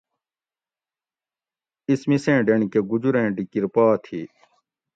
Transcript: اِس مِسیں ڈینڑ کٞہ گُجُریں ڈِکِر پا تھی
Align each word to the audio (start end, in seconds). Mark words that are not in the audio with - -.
اِس 1.89 2.01
مِسیں 2.09 2.43
ڈینڑ 2.45 2.61
کٞہ 2.73 2.87
گُجُریں 2.89 3.29
ڈِکِر 3.35 3.65
پا 3.73 3.85
تھی 4.03 4.21